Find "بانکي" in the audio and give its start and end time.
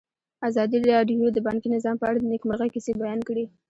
1.47-1.67